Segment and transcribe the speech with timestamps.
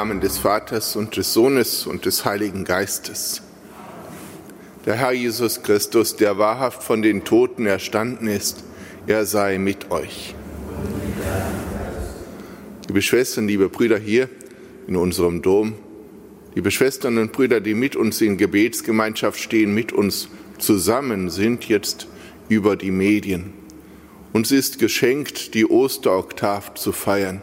[0.00, 3.42] Namen des Vaters und des Sohnes und des Heiligen Geistes.
[4.86, 8.64] Der Herr Jesus Christus, der wahrhaft von den Toten erstanden ist,
[9.06, 10.34] er sei mit euch.
[12.88, 14.30] Liebe Schwestern, liebe Brüder hier
[14.86, 15.74] in unserem Dom,
[16.54, 22.06] liebe Schwestern und Brüder, die mit uns in Gebetsgemeinschaft stehen, mit uns zusammen sind jetzt
[22.48, 23.52] über die Medien.
[24.32, 27.42] Uns ist geschenkt, die Osteroktav zu feiern.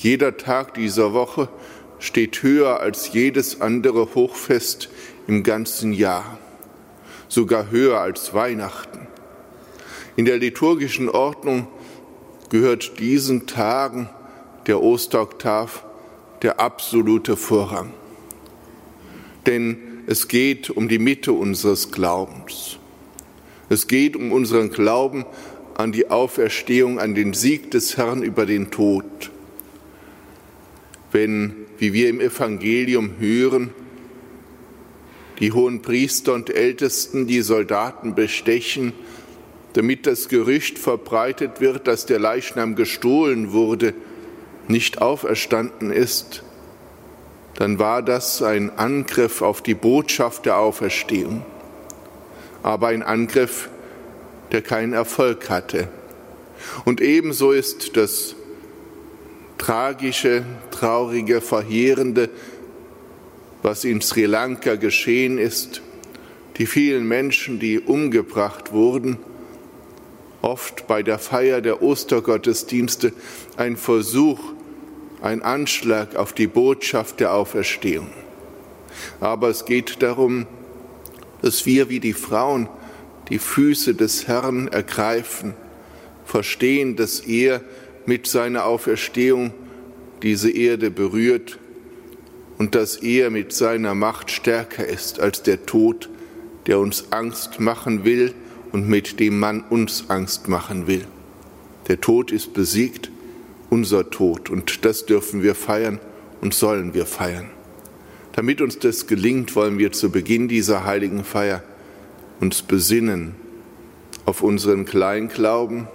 [0.00, 1.48] Jeder Tag dieser Woche
[1.98, 4.90] steht höher als jedes andere Hochfest
[5.26, 6.38] im ganzen Jahr,
[7.26, 9.08] sogar höher als Weihnachten.
[10.14, 11.66] In der liturgischen Ordnung
[12.48, 14.08] gehört diesen Tagen
[14.68, 15.84] der Osteroktav
[16.42, 17.92] der absolute Vorrang.
[19.46, 22.78] Denn es geht um die Mitte unseres Glaubens.
[23.68, 25.26] Es geht um unseren Glauben
[25.74, 29.32] an die Auferstehung, an den Sieg des Herrn über den Tod
[31.12, 33.70] wenn, wie wir im Evangelium hören,
[35.40, 38.92] die hohen Priester und Ältesten die Soldaten bestechen,
[39.74, 43.94] damit das Gerücht verbreitet wird, dass der Leichnam gestohlen wurde,
[44.66, 46.42] nicht auferstanden ist,
[47.54, 51.44] dann war das ein Angriff auf die Botschaft der Auferstehung,
[52.62, 53.68] aber ein Angriff,
[54.52, 55.88] der keinen Erfolg hatte.
[56.84, 58.34] Und ebenso ist das
[59.58, 62.30] tragische, traurige, verheerende,
[63.62, 65.82] was in Sri Lanka geschehen ist,
[66.56, 69.18] die vielen Menschen, die umgebracht wurden,
[70.42, 73.12] oft bei der Feier der Ostergottesdienste
[73.56, 74.40] ein Versuch,
[75.20, 78.08] ein Anschlag auf die Botschaft der Auferstehung.
[79.20, 80.46] Aber es geht darum,
[81.42, 82.68] dass wir wie die Frauen
[83.28, 85.54] die Füße des Herrn ergreifen,
[86.24, 87.60] verstehen, dass er
[88.08, 89.52] mit seiner Auferstehung
[90.22, 91.58] diese Erde berührt
[92.56, 96.08] und dass er mit seiner Macht stärker ist als der Tod,
[96.66, 98.32] der uns Angst machen will
[98.72, 101.04] und mit dem man uns Angst machen will.
[101.88, 103.10] Der Tod ist besiegt,
[103.68, 106.00] unser Tod, und das dürfen wir feiern
[106.40, 107.50] und sollen wir feiern.
[108.32, 111.62] Damit uns das gelingt, wollen wir zu Beginn dieser heiligen Feier
[112.40, 113.34] uns besinnen
[114.24, 115.88] auf unseren Kleinglauben,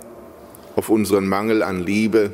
[0.75, 2.31] auf unseren Mangel an Liebe,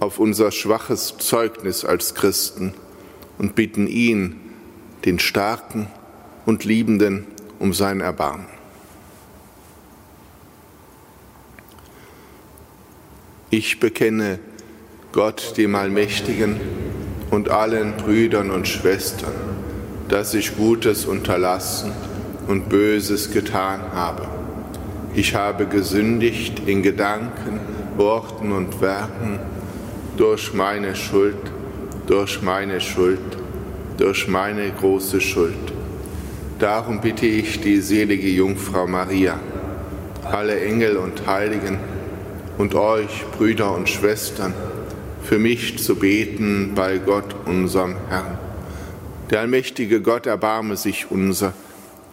[0.00, 2.74] auf unser schwaches Zeugnis als Christen
[3.38, 4.40] und bitten ihn,
[5.04, 5.88] den Starken
[6.44, 7.26] und Liebenden,
[7.58, 8.46] um sein Erbarmen.
[13.50, 14.38] Ich bekenne
[15.12, 16.60] Gott, dem Allmächtigen,
[17.30, 19.32] und allen Brüdern und Schwestern,
[20.08, 21.90] dass ich Gutes unterlassen
[22.46, 24.28] und Böses getan habe
[25.16, 27.58] ich habe gesündigt in Gedanken,
[27.96, 29.38] Worten und Werken
[30.18, 31.38] durch meine Schuld,
[32.06, 33.18] durch meine Schuld,
[33.96, 35.72] durch meine große Schuld.
[36.58, 39.40] Darum bitte ich die selige Jungfrau Maria,
[40.30, 41.78] alle Engel und Heiligen
[42.58, 44.52] und euch, Brüder und Schwestern,
[45.22, 48.38] für mich zu beten bei Gott, unserem Herrn.
[49.30, 51.54] Der allmächtige Gott erbarme sich unser,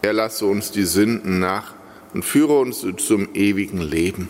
[0.01, 1.73] er lasse uns die Sünden nach
[2.13, 4.29] und führe uns zum ewigen Leben.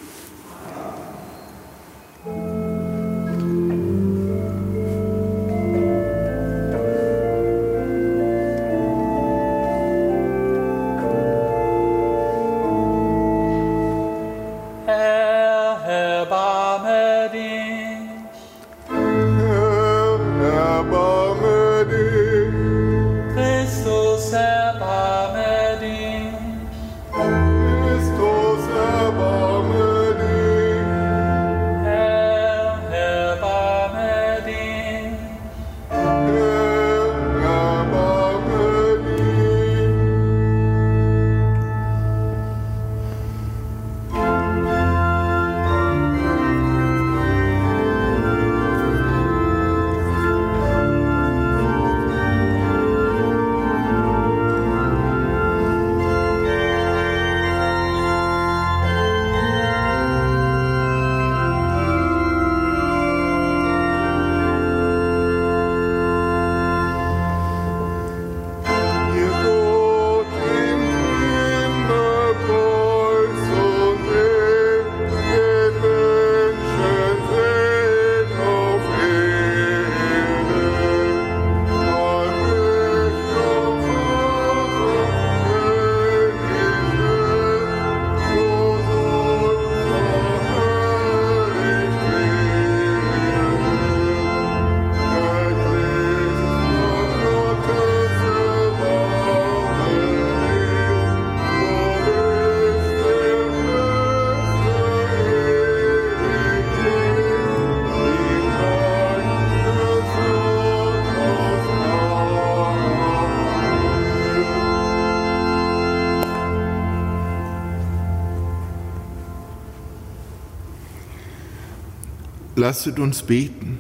[122.74, 123.78] Lasset uns beten.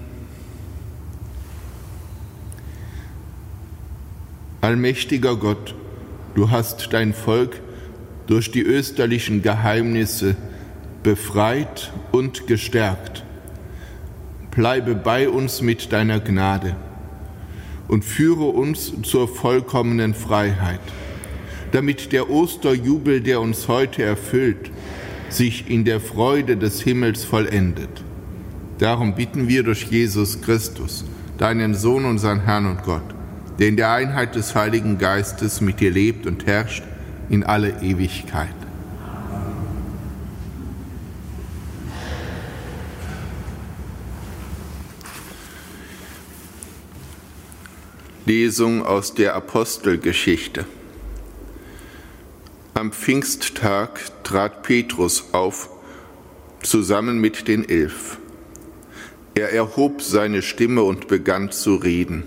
[4.61, 5.73] Allmächtiger Gott,
[6.35, 7.59] du hast dein Volk
[8.27, 10.35] durch die österlichen Geheimnisse
[11.01, 13.23] befreit und gestärkt.
[14.51, 16.75] Bleibe bei uns mit deiner Gnade
[17.87, 20.81] und führe uns zur vollkommenen Freiheit,
[21.71, 24.69] damit der Osterjubel, der uns heute erfüllt,
[25.29, 28.03] sich in der Freude des Himmels vollendet.
[28.79, 31.05] Darum bitten wir durch Jesus Christus,
[31.37, 33.03] deinen Sohn, unseren Herrn und Gott,
[33.59, 36.83] der in der Einheit des Heiligen Geistes mit dir lebt und herrscht
[37.29, 38.53] in alle Ewigkeit.
[48.25, 50.65] Lesung aus der Apostelgeschichte.
[52.73, 55.69] Am Pfingsttag trat Petrus auf,
[56.61, 58.17] zusammen mit den Elf.
[59.35, 62.23] Er erhob seine Stimme und begann zu reden.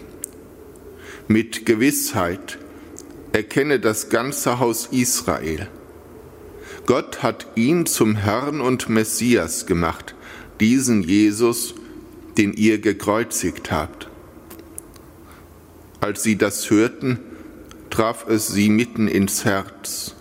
[1.29, 2.59] Mit Gewissheit
[3.33, 5.69] erkenne das ganze Haus Israel.
[6.87, 10.15] Gott hat ihn zum Herrn und Messias gemacht,
[10.61, 11.75] diesen Jesus,
[12.39, 14.09] den ihr gekreuzigt habt.
[16.01, 17.19] Als sie das hörten,
[17.91, 20.15] traf es sie mitten ins Herz,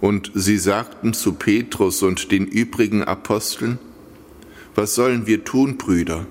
[0.00, 3.78] und sie sagten zu Petrus und den übrigen Aposteln,
[4.74, 6.26] was sollen wir tun, Brüder?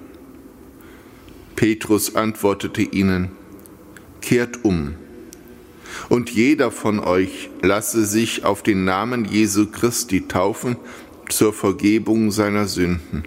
[1.56, 3.32] Petrus antwortete ihnen,
[4.22, 4.96] Kehrt um,
[6.10, 10.78] und jeder von euch lasse sich auf den Namen Jesu Christi taufen
[11.30, 13.24] zur Vergebung seiner Sünden.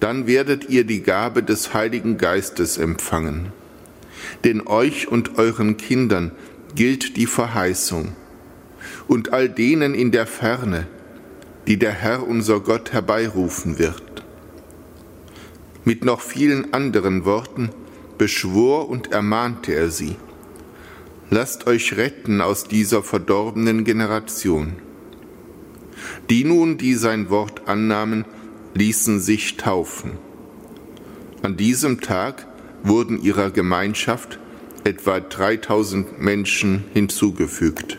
[0.00, 3.52] Dann werdet ihr die Gabe des Heiligen Geistes empfangen.
[4.44, 6.32] Denn euch und euren Kindern
[6.74, 8.12] gilt die Verheißung
[9.08, 10.86] und all denen in der Ferne,
[11.66, 14.24] die der Herr unser Gott herbeirufen wird.
[15.84, 17.70] Mit noch vielen anderen Worten
[18.18, 20.16] beschwor und ermahnte er sie,
[21.28, 24.74] Lasst euch retten aus dieser verdorbenen Generation.
[26.30, 28.24] Die nun, die sein Wort annahmen,
[28.74, 30.12] ließen sich taufen.
[31.42, 32.46] An diesem Tag
[32.84, 34.38] wurden ihrer Gemeinschaft
[34.84, 37.98] etwa 3000 Menschen hinzugefügt.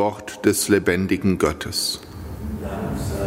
[0.00, 2.00] Wort des lebendigen Gottes.
[2.62, 3.19] all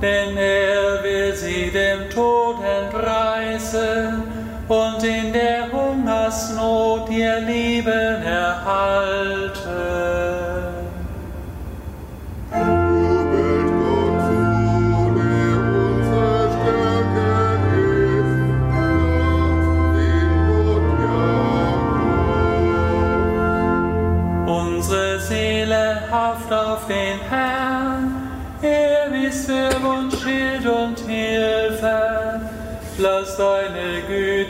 [0.00, 4.22] denn er will sie dem Tod entreißen
[4.68, 8.03] und in der Hungersnot ihr Leben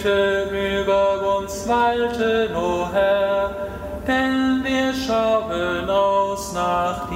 [0.04, 3.50] Güte über uns walten, o Herr,
[4.06, 7.13] denn wir schauen aus nach dir.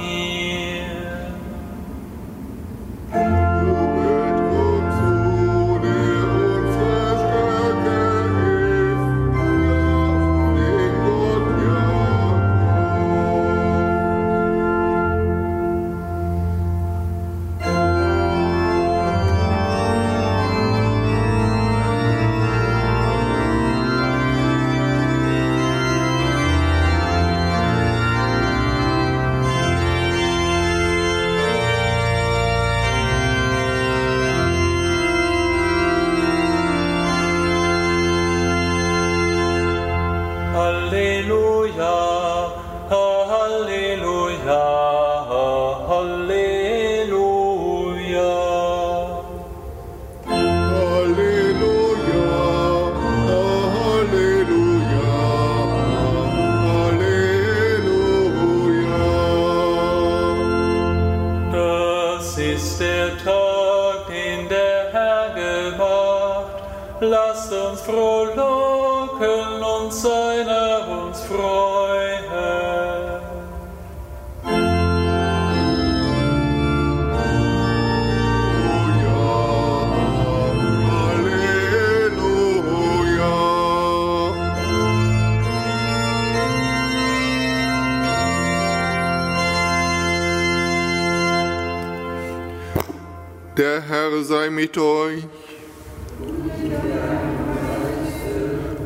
[94.29, 95.23] Sei mit euch.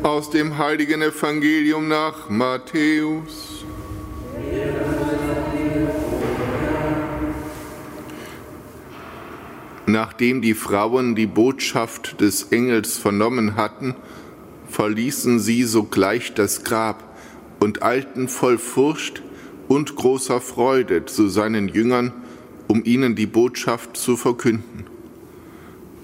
[0.02, 3.66] Aus dem heiligen Evangelium nach Matthäus.
[9.84, 13.94] Nachdem die Frauen die Botschaft des Engels vernommen hatten,
[14.70, 17.04] verließen sie sogleich das Grab
[17.60, 19.22] und eilten voll Furcht
[19.68, 22.14] und großer Freude zu seinen Jüngern,
[22.66, 24.93] um ihnen die Botschaft zu verkünden.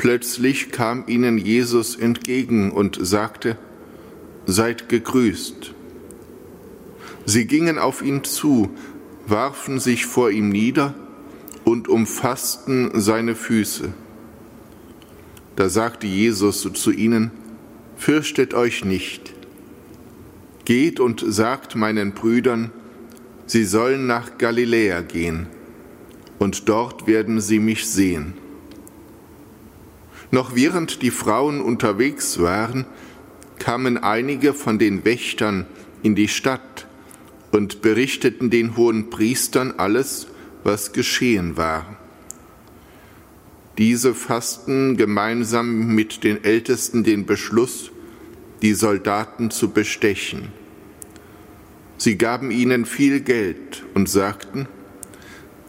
[0.01, 3.59] Plötzlich kam ihnen Jesus entgegen und sagte,
[4.47, 5.75] Seid gegrüßt.
[7.27, 8.71] Sie gingen auf ihn zu,
[9.27, 10.95] warfen sich vor ihm nieder
[11.65, 13.93] und umfassten seine Füße.
[15.57, 17.31] Da sagte Jesus zu ihnen,
[17.99, 19.35] Fürchtet euch nicht.
[20.65, 22.73] Geht und sagt meinen Brüdern,
[23.45, 25.47] sie sollen nach Galiläa gehen
[26.39, 28.40] und dort werden sie mich sehen.
[30.31, 32.87] Noch während die Frauen unterwegs waren,
[33.59, 35.67] kamen einige von den Wächtern
[36.03, 36.87] in die Stadt
[37.51, 40.29] und berichteten den hohen Priestern alles,
[40.63, 41.97] was geschehen war.
[43.79, 47.91] Diese fassten gemeinsam mit den Ältesten den Beschluss,
[48.63, 50.49] die Soldaten zu bestechen.
[51.97, 54.69] Sie gaben ihnen viel Geld und sagten,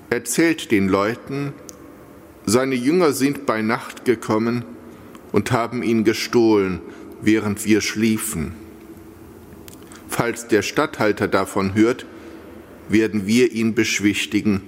[0.10, 1.54] erzählt den Leuten,
[2.46, 4.66] seine Jünger sind bei Nacht gekommen
[5.32, 6.80] und haben ihn gestohlen,
[7.22, 8.54] während wir schliefen.
[10.08, 12.06] Falls der Statthalter davon hört,
[12.90, 14.62] werden wir ihn beschwichtigen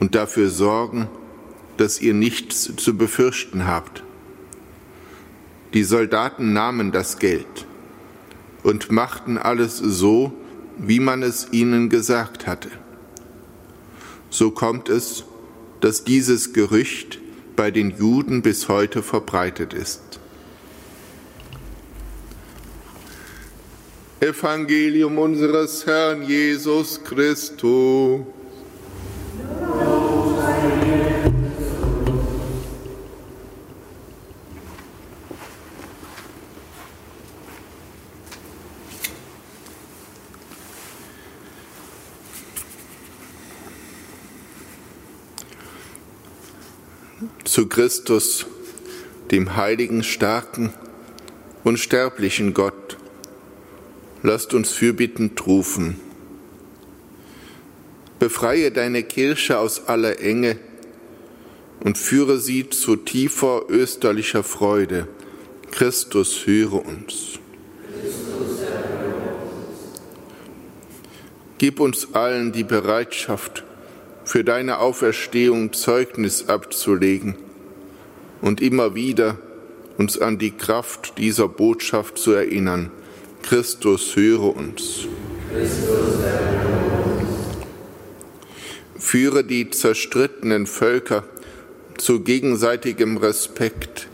[0.00, 1.08] und dafür sorgen,
[1.76, 4.02] dass ihr nichts zu befürchten habt.
[5.74, 7.66] Die Soldaten nahmen das Geld
[8.62, 10.32] und machten alles so,
[10.78, 12.70] wie man es ihnen gesagt hatte.
[14.30, 15.24] So kommt es,
[15.80, 17.18] dass dieses Gerücht
[17.56, 20.20] bei den Juden bis heute verbreitet ist.
[24.20, 28.22] Evangelium unseres Herrn Jesus Christus.
[47.58, 48.46] Zu Christus,
[49.32, 50.72] dem heiligen, starken,
[51.64, 52.96] unsterblichen Gott.
[54.22, 55.98] Lasst uns fürbittend rufen.
[58.20, 60.56] Befreie deine Kirche aus aller Enge
[61.80, 65.08] und führe sie zu tiefer österlicher Freude.
[65.72, 67.40] Christus, höre uns.
[71.58, 73.64] Gib uns allen die Bereitschaft,
[74.24, 77.47] für deine Auferstehung Zeugnis abzulegen
[78.40, 79.38] und immer wieder
[79.96, 82.90] uns an die Kraft dieser Botschaft zu erinnern.
[83.42, 85.06] Christus, höre uns.
[88.98, 91.24] Führe die zerstrittenen Völker
[91.96, 94.08] zu gegenseitigem Respekt.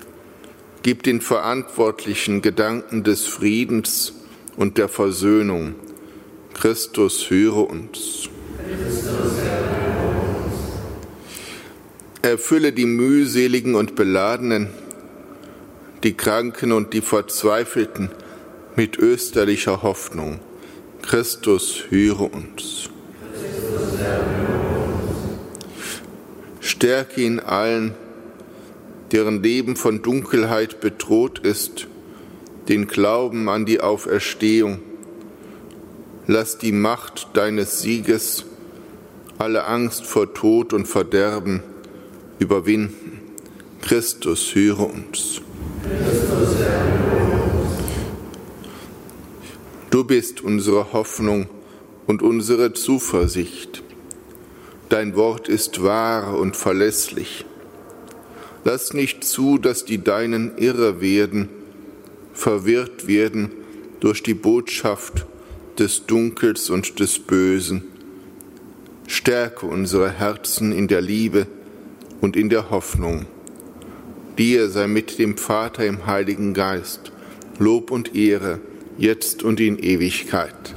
[0.82, 4.14] Gib den Verantwortlichen Gedanken des Friedens
[4.56, 5.74] und der Versöhnung.
[6.54, 8.28] Christus, höre uns.
[12.24, 14.68] Erfülle die mühseligen und beladenen,
[16.04, 18.08] die Kranken und die Verzweifelten
[18.76, 20.40] mit österlicher Hoffnung.
[21.02, 22.88] Christus, höre uns.
[26.60, 27.92] Stärke ihn allen,
[29.12, 31.88] deren Leben von Dunkelheit bedroht ist,
[32.70, 34.78] den Glauben an die Auferstehung.
[36.26, 38.46] Lass die Macht deines Sieges
[39.36, 41.62] alle Angst vor Tod und Verderben
[42.44, 43.20] überwinden.
[43.80, 45.40] Christus, höre uns.
[49.90, 51.46] Du bist unsere Hoffnung
[52.06, 53.82] und unsere Zuversicht.
[54.90, 57.46] Dein Wort ist wahr und verlässlich.
[58.64, 61.48] Lass nicht zu, dass die Deinen irre werden,
[62.34, 63.50] verwirrt werden
[64.00, 65.24] durch die Botschaft
[65.78, 67.84] des Dunkels und des Bösen.
[69.06, 71.46] Stärke unsere Herzen in der Liebe,
[72.20, 73.26] und in der Hoffnung.
[74.38, 77.12] Dir sei mit dem Vater im Heiligen Geist
[77.58, 78.60] Lob und Ehre,
[78.98, 80.74] jetzt und in Ewigkeit.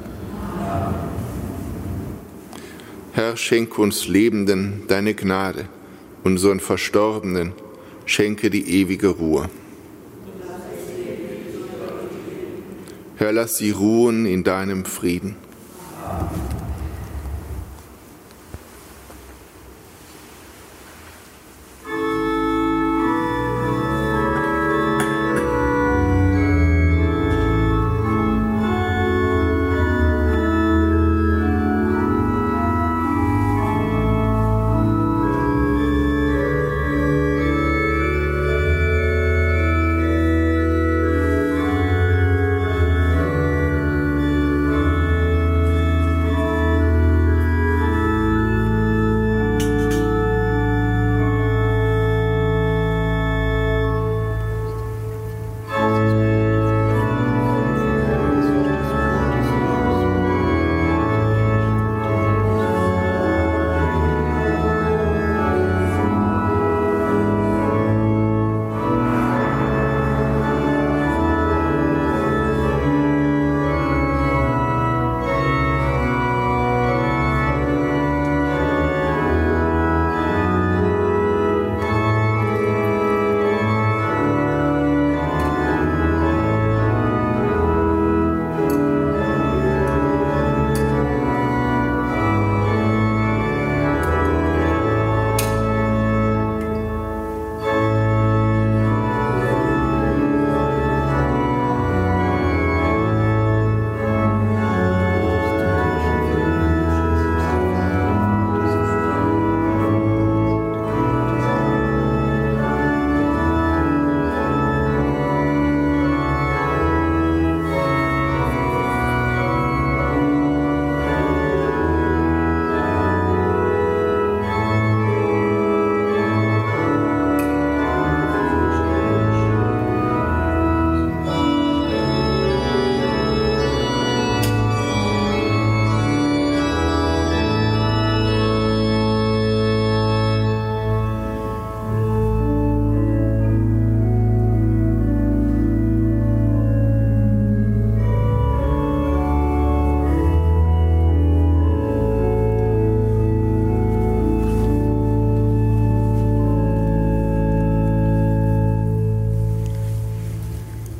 [3.13, 5.65] Herr, schenk uns Lebenden deine Gnade,
[6.23, 7.53] unseren Verstorbenen
[8.05, 9.49] schenke die ewige Ruhe.
[13.15, 15.35] Herr, lass sie ruhen in deinem Frieden.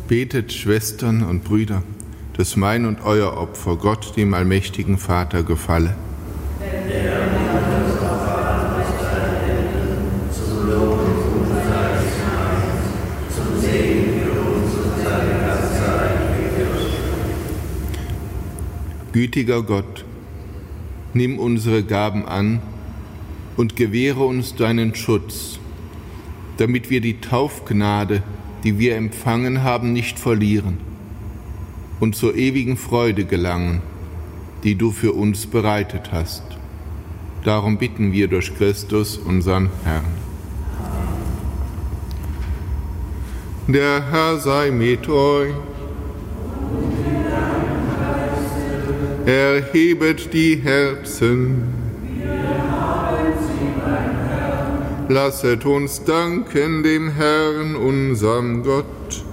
[0.08, 1.84] Betet, Schwestern und Brüder,
[2.38, 5.96] dass mein und euer Opfer Gott, dem allmächtigen Vater, gefalle.
[19.12, 20.06] Gütiger Gott,
[21.14, 22.62] nimm unsere Gaben an
[23.58, 25.60] und gewähre uns deinen Schutz,
[26.56, 28.24] damit wir die Taufgnade
[28.68, 30.78] die wir empfangen haben, nicht verlieren
[32.02, 33.82] und zur ewigen Freude gelangen,
[34.66, 36.44] die du für uns bereitet hast.
[37.46, 40.04] Darum bitten wir durch Christus, unseren Herrn.
[43.70, 45.54] Der Herr sei mit euch.
[49.26, 51.77] Erhebet die Herzen.
[55.10, 59.24] Lasset uns danken dem Herrn, unserem Gott.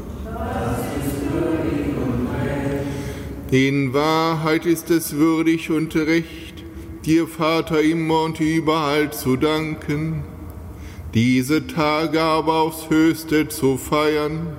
[3.51, 6.63] In Wahrheit ist es würdig und recht,
[7.05, 10.23] dir, Vater, immer und überall zu danken,
[11.13, 14.57] diese Tage aber aufs höchste zu feiern,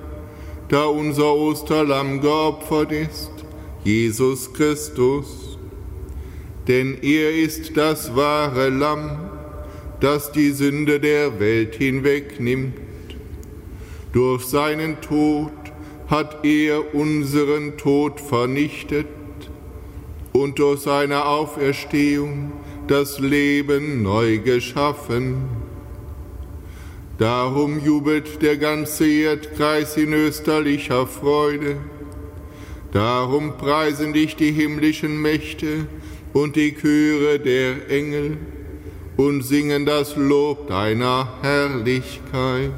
[0.68, 3.32] da unser Osterlamm geopfert ist,
[3.84, 5.58] Jesus Christus.
[6.68, 9.25] Denn er ist das wahre Lamm,
[10.00, 12.74] das die Sünde der Welt hinwegnimmt.
[14.12, 15.52] Durch seinen Tod
[16.08, 19.06] hat er unseren Tod vernichtet
[20.32, 22.52] und durch seine Auferstehung
[22.86, 25.48] das Leben neu geschaffen.
[27.18, 31.76] Darum jubelt der ganze Erdkreis in österlicher Freude.
[32.92, 35.86] Darum preisen dich die himmlischen Mächte
[36.32, 38.36] und die Chöre der Engel
[39.16, 42.72] und singen das Lob deiner Herrlichkeit.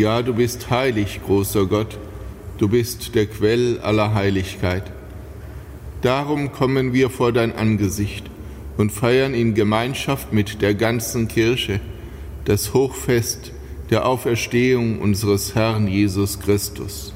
[0.00, 1.98] Ja, du bist heilig, großer Gott,
[2.56, 4.84] du bist der Quell aller Heiligkeit.
[6.00, 8.24] Darum kommen wir vor dein Angesicht
[8.78, 11.80] und feiern in Gemeinschaft mit der ganzen Kirche
[12.46, 13.52] das Hochfest
[13.90, 17.12] der Auferstehung unseres Herrn Jesus Christus.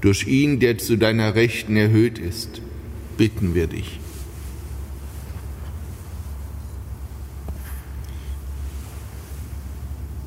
[0.00, 2.62] Durch ihn, der zu deiner Rechten erhöht ist,
[3.18, 4.00] bitten wir dich.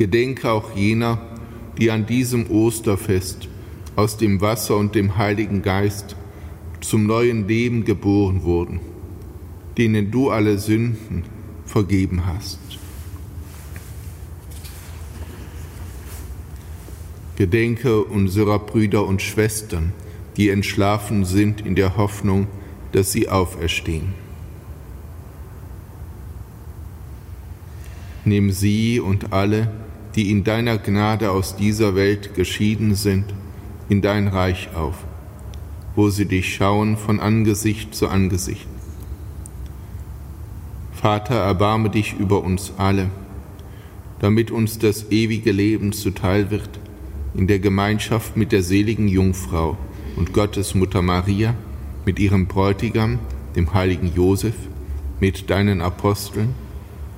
[0.00, 1.20] Gedenke auch jener,
[1.76, 3.48] die an diesem Osterfest
[3.96, 6.16] aus dem Wasser und dem Heiligen Geist
[6.80, 8.80] zum neuen Leben geboren wurden,
[9.76, 11.24] denen du alle Sünden
[11.66, 12.60] vergeben hast.
[17.36, 19.92] Gedenke unserer Brüder und Schwestern,
[20.38, 22.46] die entschlafen sind in der Hoffnung,
[22.92, 24.14] dass sie auferstehen.
[28.24, 29.70] Nimm sie und alle,
[30.14, 33.26] die in deiner Gnade aus dieser Welt geschieden sind,
[33.88, 34.96] in dein Reich auf,
[35.94, 38.66] wo sie dich schauen von Angesicht zu Angesicht.
[40.92, 43.10] Vater, erbarme dich über uns alle,
[44.18, 46.68] damit uns das ewige Leben zuteil wird,
[47.34, 49.78] in der Gemeinschaft mit der seligen Jungfrau
[50.16, 51.54] und Gottes Mutter Maria,
[52.04, 53.18] mit ihrem Bräutigam,
[53.56, 54.54] dem heiligen Josef,
[55.20, 56.54] mit deinen Aposteln,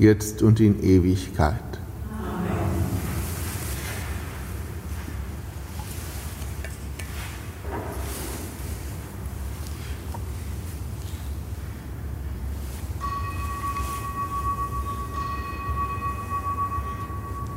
[0.00, 1.54] jetzt und in Ewigkeit.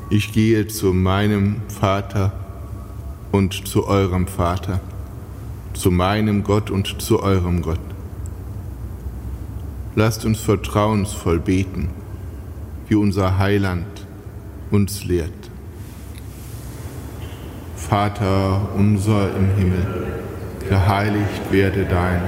[0.10, 2.34] Ich gehe zu meinem Vater
[3.32, 4.80] und zu eurem Vater,
[5.74, 7.80] zu meinem Gott und zu eurem Gott.
[9.96, 11.90] Lasst uns vertrauensvoll beten,
[12.88, 13.86] wie unser Heiland
[14.72, 15.32] uns lehrt.
[17.76, 19.88] Vater unser im Himmel,
[20.70, 22.22] geheiligt werde dein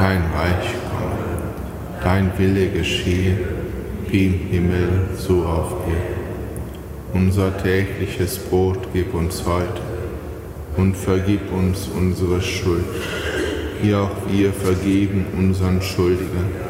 [0.00, 3.36] dein Reich komme, dein Wille geschehe,
[4.08, 6.20] wie im Himmel so auf Erden.
[7.12, 9.82] Unser tägliches Brot gib uns heute
[10.76, 12.84] und vergib uns unsere Schuld,
[13.82, 16.69] wie auch wir vergeben unseren Schuldigen.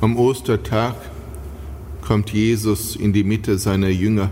[0.00, 0.94] Am Ostertag
[2.02, 4.30] kommt Jesus in die Mitte seiner Jünger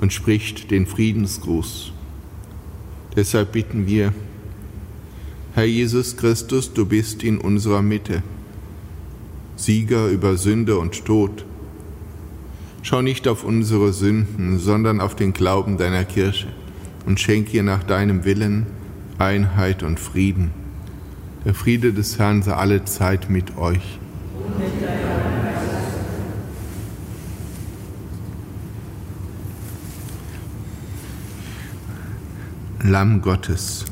[0.00, 1.92] und spricht den Friedensgruß.
[3.14, 4.14] Deshalb bitten wir,
[5.52, 8.22] Herr Jesus Christus, du bist in unserer Mitte,
[9.56, 11.44] Sieger über Sünde und Tod.
[12.80, 16.48] Schau nicht auf unsere Sünden, sondern auf den Glauben deiner Kirche
[17.04, 18.64] und schenk ihr nach deinem Willen
[19.18, 20.52] Einheit und Frieden.
[21.44, 23.98] Der Friede des Herrn sei alle Zeit mit euch.
[32.86, 33.86] Lamm Gottes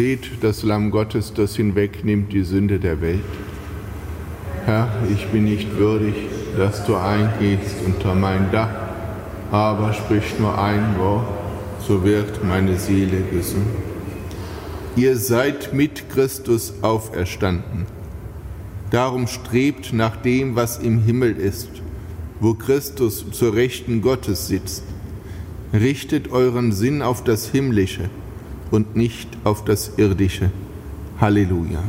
[0.00, 3.20] Seht das Lamm Gottes, das hinwegnimmt die Sünde der Welt.
[4.64, 6.14] Herr, ich bin nicht würdig,
[6.56, 8.70] dass du eingehst unter mein Dach,
[9.52, 11.26] aber sprich nur ein Wort,
[11.86, 13.66] so wird meine Seele gesund.
[14.96, 17.84] Ihr seid mit Christus auferstanden.
[18.90, 21.68] Darum strebt nach dem, was im Himmel ist,
[22.40, 24.82] wo Christus zur Rechten Gottes sitzt.
[25.74, 28.08] Richtet euren Sinn auf das Himmlische
[28.70, 30.50] und nicht auf das Irdische.
[31.20, 31.82] Halleluja.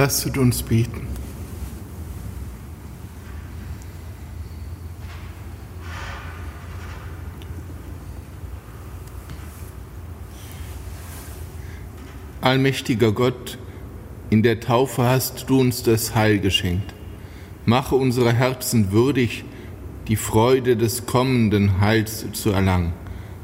[0.00, 1.08] Lasst uns beten.
[12.40, 13.58] Allmächtiger Gott,
[14.30, 16.94] in der Taufe hast du uns das Heil geschenkt.
[17.66, 19.44] Mache unsere Herzen würdig,
[20.06, 22.92] die Freude des kommenden Heils zu erlangen.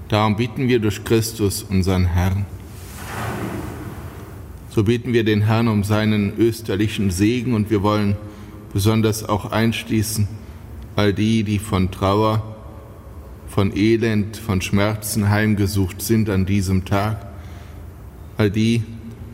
[0.07, 2.47] Darum bitten wir durch Christus, unseren Herrn.
[4.75, 8.17] So beten wir den Herrn um seinen österlichen Segen und wir wollen
[8.73, 10.27] besonders auch einschließen
[10.97, 12.57] all die, die von Trauer,
[13.47, 17.25] von Elend, von Schmerzen heimgesucht sind an diesem Tag,
[18.37, 18.83] all die,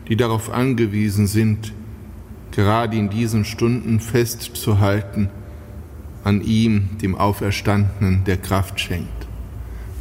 [0.07, 1.73] die darauf angewiesen sind,
[2.51, 5.31] gerade in diesen Stunden festzuhalten
[6.23, 9.27] an ihm, dem Auferstandenen, der Kraft schenkt.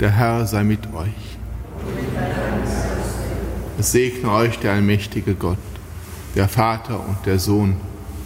[0.00, 1.39] Der Herr sei mit euch.
[3.80, 5.56] Es segne euch der allmächtige Gott,
[6.34, 7.76] der Vater und der Sohn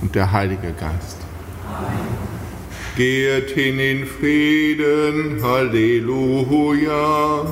[0.03, 1.19] und der Heilige Geist.
[1.73, 2.09] Amen.
[2.97, 7.47] Geht hin in Frieden, Halleluja,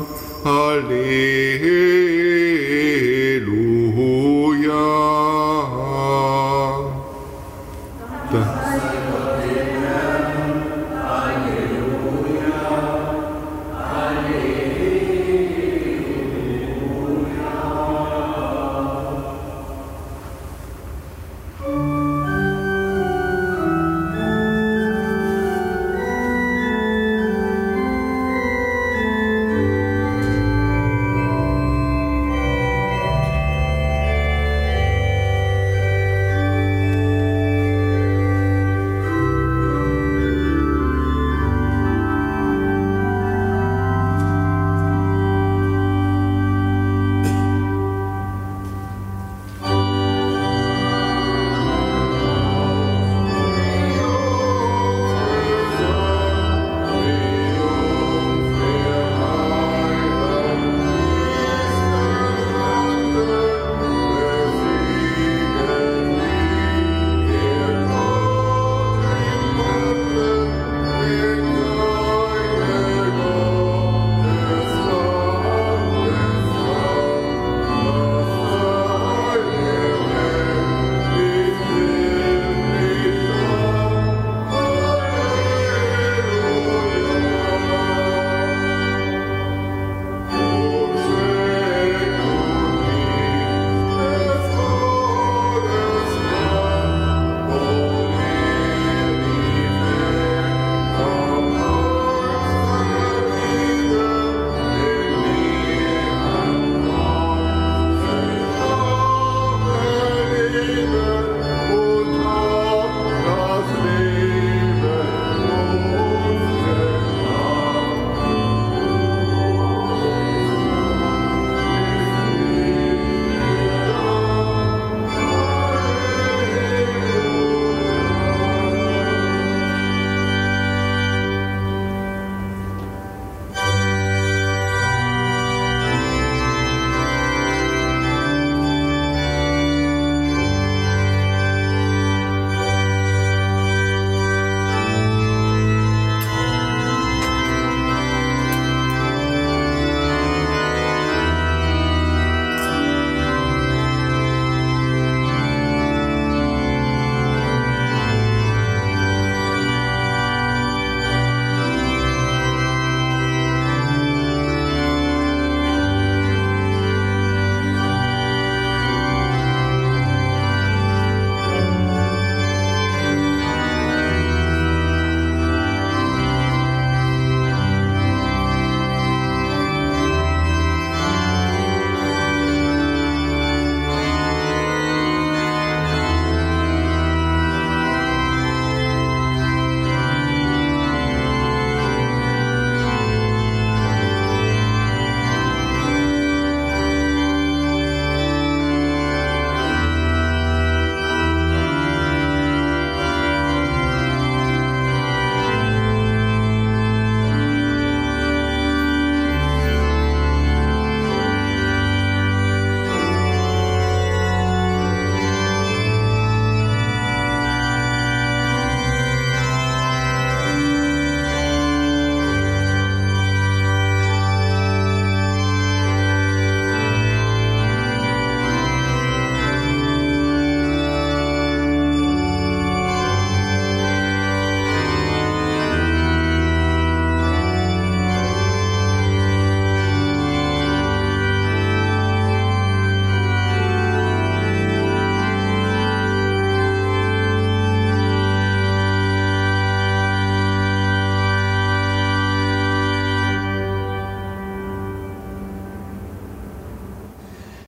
[0.45, 1.93] Halleluja.